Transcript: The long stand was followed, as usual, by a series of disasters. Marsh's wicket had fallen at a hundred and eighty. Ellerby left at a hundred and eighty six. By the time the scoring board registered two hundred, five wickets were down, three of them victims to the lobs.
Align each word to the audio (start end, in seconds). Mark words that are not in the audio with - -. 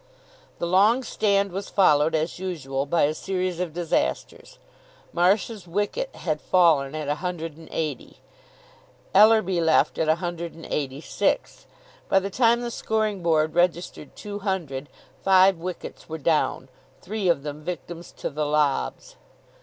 The 0.57 0.65
long 0.65 1.03
stand 1.03 1.51
was 1.51 1.69
followed, 1.69 2.15
as 2.15 2.39
usual, 2.39 2.87
by 2.87 3.03
a 3.03 3.13
series 3.13 3.59
of 3.59 3.71
disasters. 3.71 4.57
Marsh's 5.13 5.67
wicket 5.67 6.09
had 6.15 6.41
fallen 6.41 6.95
at 6.95 7.07
a 7.07 7.13
hundred 7.21 7.55
and 7.55 7.69
eighty. 7.71 8.17
Ellerby 9.13 9.61
left 9.61 9.99
at 9.99 10.09
a 10.09 10.15
hundred 10.15 10.55
and 10.55 10.65
eighty 10.65 11.01
six. 11.01 11.67
By 12.09 12.17
the 12.17 12.31
time 12.31 12.61
the 12.61 12.71
scoring 12.71 13.21
board 13.21 13.53
registered 13.53 14.15
two 14.15 14.39
hundred, 14.39 14.89
five 15.23 15.57
wickets 15.57 16.09
were 16.09 16.17
down, 16.17 16.69
three 16.99 17.29
of 17.29 17.43
them 17.43 17.61
victims 17.61 18.11
to 18.13 18.31
the 18.31 18.47
lobs. 18.47 19.17